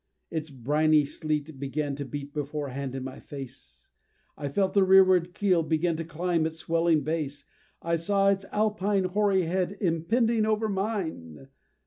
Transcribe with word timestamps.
Its 0.31 0.49
briny 0.49 1.05
sleet 1.05 1.59
began 1.59 1.93
to 1.95 2.03
beat 2.03 2.33
beforehand 2.33 2.95
in 2.95 3.03
my 3.03 3.19
face 3.19 3.91
I 4.35 4.49
felt 4.49 4.73
the 4.73 4.83
rearward 4.83 5.35
keel 5.35 5.61
begin 5.61 5.95
to 5.97 6.03
climb 6.03 6.47
its 6.47 6.57
swelling 6.61 7.03
base! 7.03 7.45
I 7.83 7.97
saw 7.97 8.29
its 8.29 8.45
alpine 8.51 9.03
hoary 9.03 9.43
head 9.43 9.77
impending 9.79 10.43
over 10.47 10.67
mine! 10.67 11.49